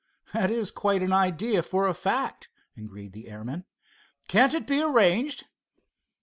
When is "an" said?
1.03-1.13